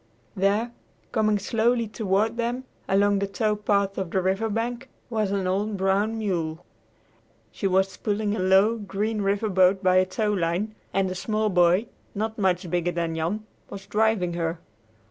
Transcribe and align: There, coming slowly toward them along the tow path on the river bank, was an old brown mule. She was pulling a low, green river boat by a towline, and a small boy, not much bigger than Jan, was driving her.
There, 0.35 0.71
coming 1.11 1.37
slowly 1.37 1.87
toward 1.87 2.35
them 2.35 2.63
along 2.89 3.19
the 3.19 3.27
tow 3.27 3.55
path 3.55 3.99
on 3.99 4.09
the 4.09 4.19
river 4.19 4.49
bank, 4.49 4.89
was 5.11 5.29
an 5.29 5.45
old 5.45 5.77
brown 5.77 6.17
mule. 6.17 6.65
She 7.51 7.67
was 7.67 7.97
pulling 7.97 8.35
a 8.35 8.39
low, 8.39 8.77
green 8.79 9.21
river 9.21 9.47
boat 9.47 9.83
by 9.83 9.97
a 9.97 10.05
towline, 10.07 10.73
and 10.91 11.11
a 11.11 11.13
small 11.13 11.49
boy, 11.51 11.85
not 12.15 12.39
much 12.39 12.67
bigger 12.67 12.91
than 12.91 13.15
Jan, 13.15 13.45
was 13.69 13.85
driving 13.85 14.33
her. 14.33 14.59